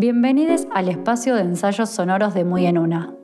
[0.00, 3.14] Bienvenidos al espacio de ensayos sonoros de Muy en Una.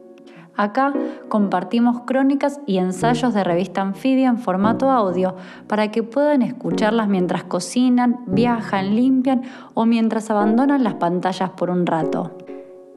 [0.56, 0.92] Acá
[1.28, 5.36] compartimos crónicas y ensayos de revista anfibia en formato audio
[5.68, 9.42] para que puedan escucharlas mientras cocinan, viajan, limpian
[9.74, 12.36] o mientras abandonan las pantallas por un rato.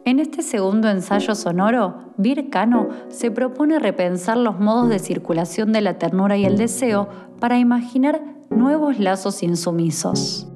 [0.05, 5.82] En este segundo ensayo sonoro, Bir Cano se propone repensar los modos de circulación de
[5.82, 7.09] la ternura y el deseo
[7.39, 10.48] para imaginar nuevos lazos insumisos.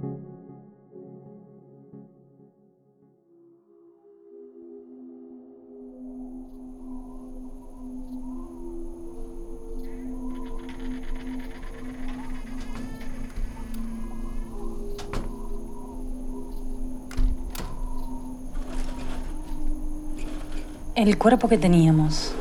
[20.93, 22.33] El cuerpo que teníamos.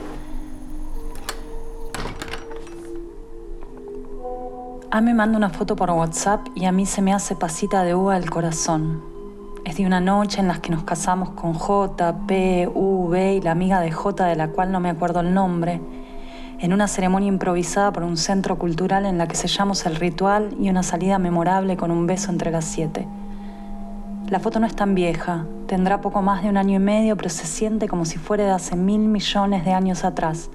[4.91, 7.95] A me manda una foto por WhatsApp y a mí se me hace pasita de
[7.95, 9.05] uva el corazón.
[9.65, 12.69] Es de una noche en la que nos casamos con J, P,
[13.09, 15.81] B y la amiga de J de la cual no me acuerdo el nombre,
[16.59, 20.71] en una ceremonia improvisada por un centro cultural en la que sellamos el ritual y
[20.71, 23.07] una salida memorable con un beso entre las siete.
[24.31, 27.29] La foto no es tan vieja, tendrá poco más de un año y medio, pero
[27.31, 30.51] se siente como si fuera de hace mil millones de años atrás,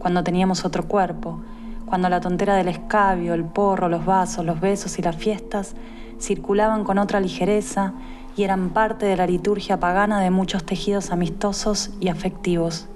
[0.00, 1.38] cuando teníamos otro cuerpo,
[1.86, 5.76] cuando la tontera del escabio, el porro, los vasos, los besos y las fiestas
[6.18, 7.92] circulaban con otra ligereza
[8.36, 12.88] y eran parte de la liturgia pagana de muchos tejidos amistosos y afectivos.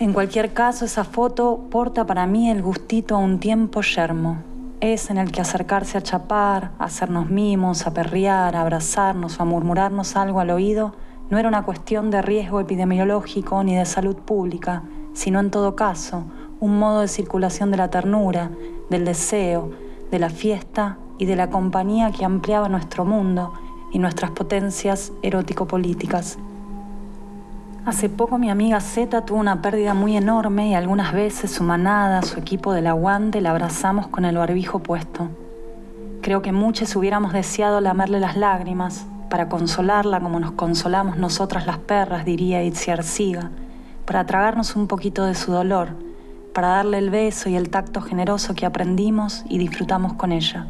[0.00, 4.47] En cualquier caso, esa foto porta para mí el gustito a un tiempo yermo,
[4.80, 10.16] es en el que acercarse a chapar, hacernos mimos, a perrear, a abrazarnos a murmurarnos
[10.16, 10.94] algo al oído
[11.30, 16.24] no era una cuestión de riesgo epidemiológico ni de salud pública, sino en todo caso
[16.60, 18.50] un modo de circulación de la ternura,
[18.88, 19.70] del deseo,
[20.10, 23.52] de la fiesta y de la compañía que ampliaba nuestro mundo
[23.92, 26.38] y nuestras potencias erótico-políticas.
[27.88, 32.20] Hace poco mi amiga Z tuvo una pérdida muy enorme y algunas veces su manada,
[32.20, 35.30] su equipo del aguante, la abrazamos con el barbijo puesto.
[36.20, 41.78] Creo que muchos hubiéramos deseado lamerle las lágrimas para consolarla como nos consolamos nosotras las
[41.78, 43.48] perras, diría Itziar Siga,
[44.04, 45.88] para tragarnos un poquito de su dolor,
[46.52, 50.66] para darle el beso y el tacto generoso que aprendimos y disfrutamos con ella.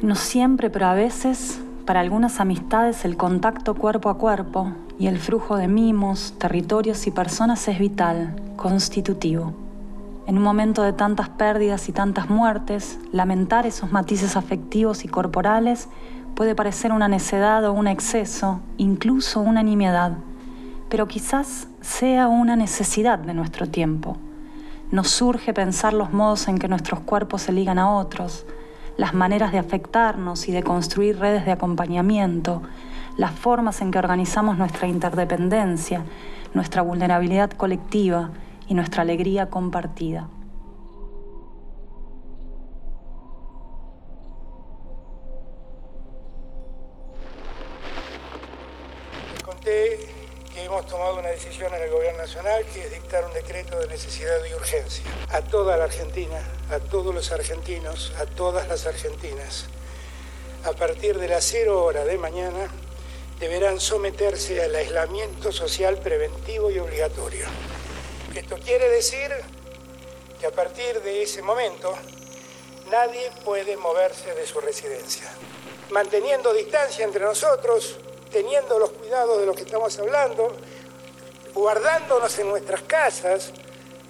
[0.00, 1.60] No siempre, pero a veces,
[1.92, 7.10] para algunas amistades el contacto cuerpo a cuerpo y el flujo de mimos, territorios y
[7.10, 9.52] personas es vital, constitutivo.
[10.26, 15.90] En un momento de tantas pérdidas y tantas muertes, lamentar esos matices afectivos y corporales
[16.34, 20.12] puede parecer una necedad o un exceso, incluso una nimiedad,
[20.88, 24.16] pero quizás sea una necesidad de nuestro tiempo.
[24.90, 28.46] Nos surge pensar los modos en que nuestros cuerpos se ligan a otros,
[28.96, 32.62] las maneras de afectarnos y de construir redes de acompañamiento,
[33.16, 36.02] las formas en que organizamos nuestra interdependencia,
[36.54, 38.30] nuestra vulnerabilidad colectiva
[38.68, 40.28] y nuestra alegría compartida.
[51.02, 54.54] Tomado una decisión en el Gobierno Nacional que es dictar un decreto de necesidad y
[54.54, 56.40] urgencia a toda la Argentina,
[56.70, 59.64] a todos los argentinos, a todas las argentinas.
[60.62, 62.70] A partir de las cero hora de mañana,
[63.40, 67.46] deberán someterse al aislamiento social preventivo y obligatorio.
[68.32, 69.32] Esto quiere decir
[70.38, 71.92] que a partir de ese momento
[72.92, 75.28] nadie puede moverse de su residencia.
[75.90, 77.98] Manteniendo distancia entre nosotros,
[78.30, 80.56] teniendo los cuidados de los que estamos hablando,
[81.54, 83.52] guardándonos en nuestras casas,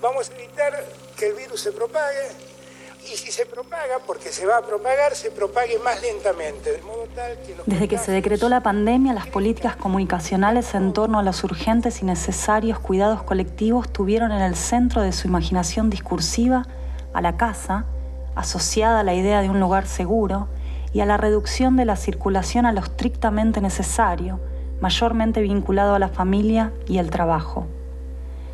[0.00, 0.84] vamos a evitar
[1.16, 2.52] que el virus se propague
[3.04, 6.80] y si se propaga, porque se va a propagar, se propague más lentamente.
[7.66, 12.04] Desde que se decretó la pandemia, las políticas comunicacionales en torno a los urgentes y
[12.04, 16.66] necesarios cuidados colectivos tuvieron en el centro de su imaginación discursiva
[17.12, 17.86] a la casa,
[18.36, 20.48] asociada a la idea de un lugar seguro,
[20.92, 24.40] y a la reducción de la circulación a lo estrictamente necesario,
[24.82, 27.66] mayormente vinculado a la familia y el trabajo.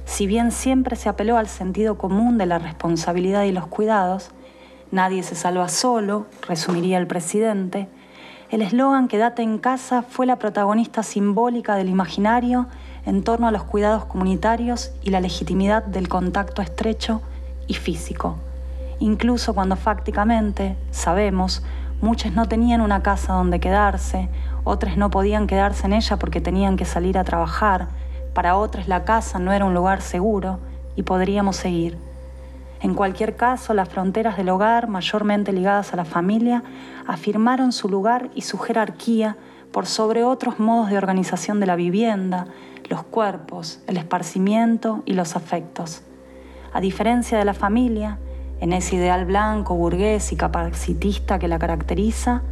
[0.04, 4.30] Si bien siempre se apeló al sentido común de la responsabilidad y los cuidados,
[4.90, 7.88] Nadie se salva solo, resumiría el presidente.
[8.50, 12.68] El eslogan Quédate en casa fue la protagonista simbólica del imaginario
[13.04, 17.20] en torno a los cuidados comunitarios y la legitimidad del contacto estrecho
[17.66, 18.38] y físico.
[18.98, 21.62] Incluso cuando fácticamente, sabemos,
[22.00, 24.28] muchos no tenían una casa donde quedarse,
[24.64, 27.88] otros no podían quedarse en ella porque tenían que salir a trabajar,
[28.34, 30.60] para otros la casa no era un lugar seguro
[30.96, 31.98] y podríamos seguir.
[32.80, 36.62] En cualquier caso, las fronteras del hogar, mayormente ligadas a la familia,
[37.06, 39.36] afirmaron su lugar y su jerarquía
[39.72, 42.46] por sobre otros modos de organización de la vivienda,
[42.88, 46.02] los cuerpos, el esparcimiento y los afectos.
[46.72, 48.18] A diferencia de la familia,
[48.60, 52.42] en ese ideal blanco, burgués y capacitista que la caracteriza,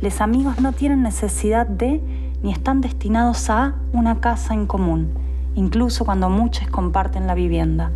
[0.00, 2.00] los amigos no tienen necesidad de
[2.42, 5.14] ni están destinados a una casa en común,
[5.54, 7.90] incluso cuando muchos comparten la vivienda.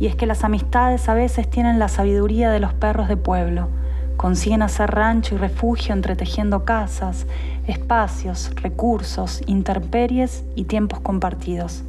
[0.00, 3.68] Y es que las amistades a veces tienen la sabiduría de los perros de pueblo,
[4.16, 7.26] consiguen hacer rancho y refugio entretejiendo casas,
[7.66, 11.84] espacios, recursos, interperies y tiempos compartidos.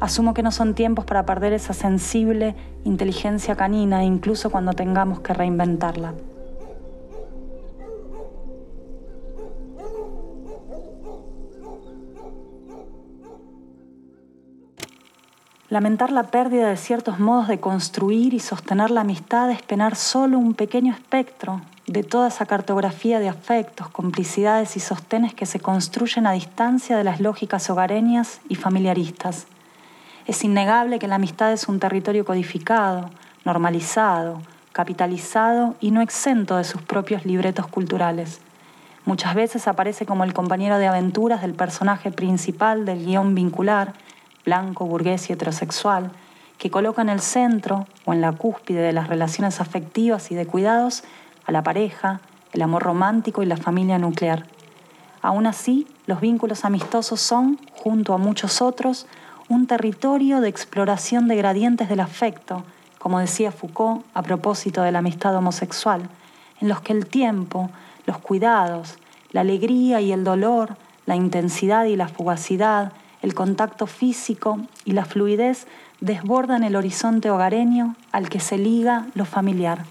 [0.00, 2.54] Asumo que no son tiempos para perder esa sensible
[2.84, 6.14] inteligencia canina, incluso cuando tengamos que reinventarla.
[15.70, 20.38] Lamentar la pérdida de ciertos modos de construir y sostener la amistad es penar solo
[20.38, 26.26] un pequeño espectro de toda esa cartografía de afectos, complicidades y sostenes que se construyen
[26.26, 29.46] a distancia de las lógicas hogareñas y familiaristas.
[30.28, 33.08] Es innegable que la amistad es un territorio codificado,
[33.46, 34.42] normalizado,
[34.72, 38.42] capitalizado y no exento de sus propios libretos culturales.
[39.06, 43.94] Muchas veces aparece como el compañero de aventuras del personaje principal del guion vincular,
[44.44, 46.10] blanco, burgués y heterosexual,
[46.58, 50.44] que coloca en el centro o en la cúspide de las relaciones afectivas y de
[50.44, 51.04] cuidados
[51.46, 52.20] a la pareja,
[52.52, 54.44] el amor romántico y la familia nuclear.
[55.22, 59.06] Aún así, los vínculos amistosos son, junto a muchos otros,
[59.48, 62.64] un territorio de exploración de gradientes del afecto,
[62.98, 66.08] como decía Foucault a propósito de la amistad homosexual,
[66.60, 67.70] en los que el tiempo,
[68.06, 68.98] los cuidados,
[69.32, 72.92] la alegría y el dolor, la intensidad y la fugacidad,
[73.22, 75.66] el contacto físico y la fluidez
[76.00, 79.84] desbordan el horizonte hogareño al que se liga lo familiar.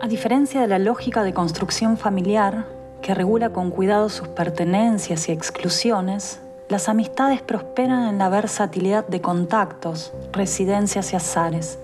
[0.00, 2.66] A diferencia de la lógica de construcción familiar,
[3.02, 9.20] que regula con cuidado sus pertenencias y exclusiones, las amistades prosperan en la versatilidad de
[9.20, 11.80] contactos, residencias y azares.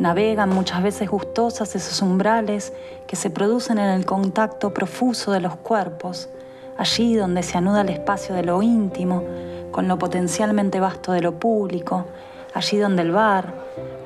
[0.00, 2.72] Navegan muchas veces gustosas esos umbrales
[3.06, 6.30] que se producen en el contacto profuso de los cuerpos,
[6.76, 9.22] allí donde se anuda el espacio de lo íntimo
[9.70, 12.06] con lo potencialmente vasto de lo público,
[12.54, 13.54] allí donde el bar,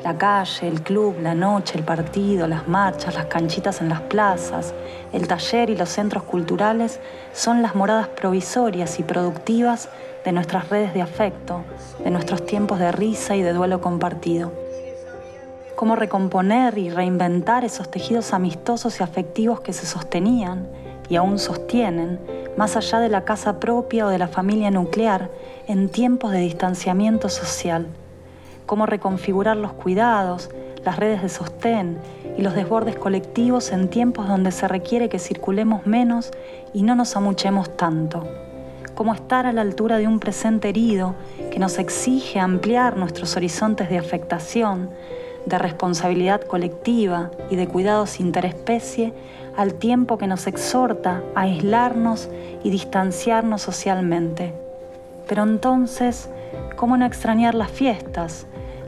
[0.02, 4.74] la calle, el club, la noche, el partido, las marchas, las canchitas en las plazas,
[5.12, 7.00] el taller y los centros culturales
[7.32, 9.88] son las moradas provisorias y productivas
[10.24, 11.62] de nuestras redes de afecto,
[12.02, 14.52] de nuestros tiempos de risa y de duelo compartido.
[15.74, 20.68] Cómo recomponer y reinventar esos tejidos amistosos y afectivos que se sostenían
[21.08, 22.18] y aún sostienen
[22.56, 25.30] más allá de la casa propia o de la familia nuclear
[25.66, 27.86] en tiempos de distanciamiento social.
[28.66, 30.50] Cómo reconfigurar los cuidados,
[30.84, 31.98] las redes de sostén
[32.36, 36.30] y los desbordes colectivos en tiempos donde se requiere que circulemos menos
[36.74, 38.24] y no nos amuchemos tanto
[38.96, 41.14] cómo estar a la altura de un presente herido
[41.52, 44.90] que nos exige ampliar nuestros horizontes de afectación,
[45.44, 49.12] de responsabilidad colectiva y de cuidados interespecie,
[49.54, 52.28] al tiempo que nos exhorta a aislarnos
[52.64, 54.54] y distanciarnos socialmente.
[55.28, 56.30] Pero entonces,
[56.76, 58.46] ¿cómo no extrañar las fiestas,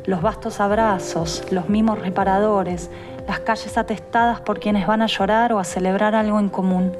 [0.08, 2.90] los vastos abrazos, los mimos reparadores,
[3.26, 6.96] las calles atestadas por quienes van a llorar o a celebrar algo en común?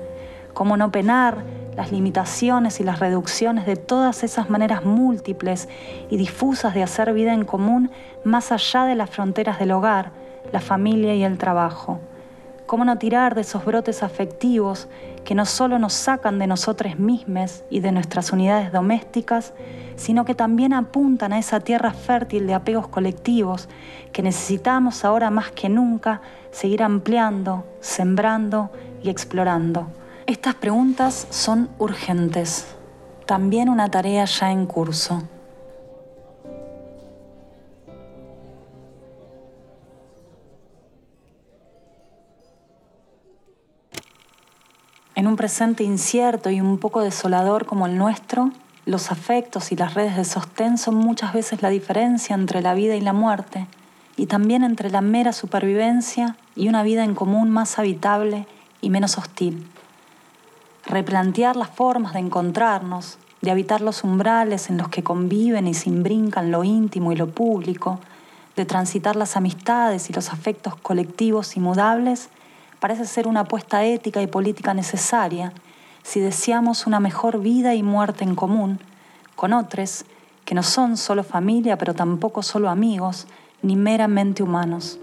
[0.52, 1.38] ¿Cómo no penar
[1.74, 5.70] las limitaciones y las reducciones de todas esas maneras múltiples
[6.10, 7.90] y difusas de hacer vida en común
[8.24, 10.10] más allá de las fronteras del hogar,
[10.52, 12.00] la familia y el trabajo.
[12.66, 14.86] ¿Cómo no tirar de esos brotes afectivos
[15.28, 19.52] que no solo nos sacan de nosotros mismos y de nuestras unidades domésticas,
[19.94, 23.68] sino que también apuntan a esa tierra fértil de apegos colectivos
[24.10, 28.70] que necesitamos ahora más que nunca seguir ampliando, sembrando
[29.02, 29.88] y explorando?
[30.24, 32.74] Estas preguntas son urgentes,
[33.26, 35.24] también una tarea ya en curso.
[45.18, 48.52] En un presente incierto y un poco desolador como el nuestro,
[48.86, 52.94] los afectos y las redes de sostén son muchas veces la diferencia entre la vida
[52.94, 53.66] y la muerte,
[54.16, 58.46] y también entre la mera supervivencia y una vida en común más habitable
[58.80, 59.66] y menos hostil.
[60.86, 65.88] Replantear las formas de encontrarnos, de habitar los umbrales en los que conviven y se
[65.88, 67.98] imbrincan lo íntimo y lo público,
[68.54, 72.28] de transitar las amistades y los afectos colectivos y mudables,
[72.80, 75.52] parece ser una apuesta ética y política necesaria
[76.02, 78.80] si deseamos una mejor vida y muerte en común
[79.36, 80.04] con otros
[80.44, 83.26] que no son solo familia, pero tampoco solo amigos,
[83.60, 84.98] ni meramente humanos.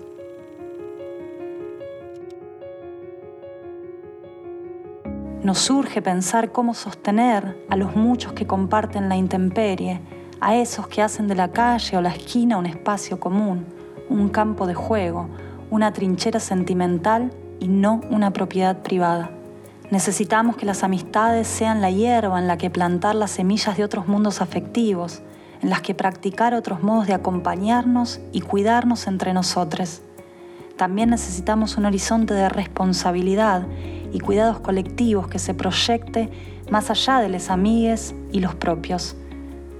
[5.43, 10.01] Nos surge pensar cómo sostener a los muchos que comparten la intemperie,
[10.41, 13.67] a esos que hacen de la calle o la esquina un espacio común,
[14.09, 15.29] un campo de juego,
[15.69, 19.31] una trinchera sentimental y no una propiedad privada.
[19.91, 24.07] Necesitamos que las amistades sean la hierba en la que plantar las semillas de otros
[24.07, 25.21] mundos afectivos,
[25.61, 30.01] en las que practicar otros modos de acompañarnos y cuidarnos entre nosotros.
[30.75, 33.65] También necesitamos un horizonte de responsabilidad
[34.11, 36.29] y cuidados colectivos que se proyecte
[36.69, 39.15] más allá de les amigues y los propios.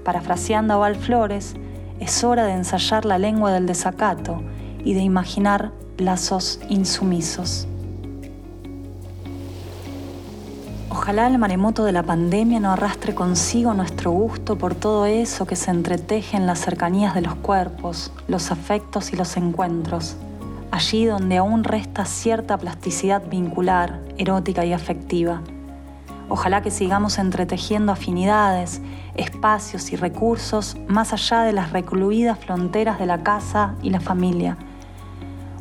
[0.04, 1.54] Parafraseando a Val Flores,
[2.00, 4.42] es hora de ensayar la lengua del desacato
[4.84, 7.66] y de imaginar lazos insumisos.
[10.90, 15.56] Ojalá el maremoto de la pandemia no arrastre consigo nuestro gusto por todo eso que
[15.56, 20.16] se entreteje en las cercanías de los cuerpos, los afectos y los encuentros,
[20.70, 25.42] allí donde aún resta cierta plasticidad vincular, erótica y afectiva.
[26.28, 28.80] Ojalá que sigamos entretejiendo afinidades,
[29.14, 34.56] espacios y recursos más allá de las recluidas fronteras de la casa y la familia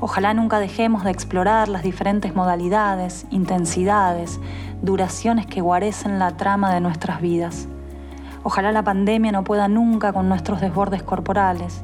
[0.01, 4.39] Ojalá nunca dejemos de explorar las diferentes modalidades, intensidades,
[4.81, 7.67] duraciones que guarecen la trama de nuestras vidas.
[8.43, 11.81] Ojalá la pandemia no pueda nunca con nuestros desbordes corporales,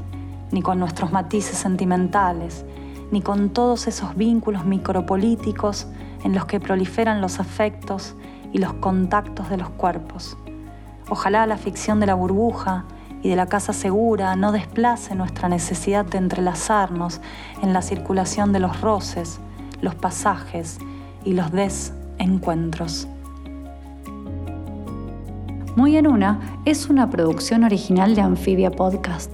[0.52, 2.66] ni con nuestros matices sentimentales,
[3.12, 5.88] ni con todos esos vínculos micropolíticos
[6.24, 8.16] en los que proliferan los afectos
[8.52, 10.38] y los contactos de los cuerpos.
[11.10, 12.86] Ojalá la ficción de la burbuja,
[13.24, 17.22] y de la casa segura no desplace nuestra necesidad de entrelazarnos
[17.62, 19.40] en la circulación de los roces,
[19.82, 20.80] los pasajes
[21.24, 23.08] y los desencuentros.
[25.76, 29.34] Muy en una es una producción original de Amphibia Podcast.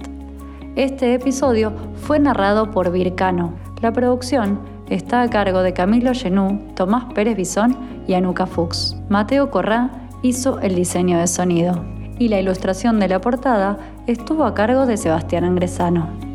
[0.76, 3.54] Este episodio fue narrado por Vircano.
[3.82, 7.76] La producción está a cargo de Camilo Genú, Tomás Pérez Bisón
[8.06, 8.96] y Anuka Fuchs.
[9.08, 9.90] Mateo Corrá
[10.22, 14.96] hizo el diseño de sonido y la ilustración de la portada estuvo a cargo de
[14.96, 16.27] Sebastián Angresano.